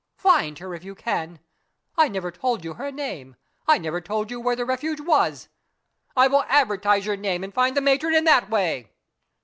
[0.17, 1.37] "Find her, if you can.
[1.95, 3.35] I never told you her name.
[3.67, 5.47] I never told you where the Refuge was."
[6.17, 8.89] "I will advertise your name, and find the matron in that way."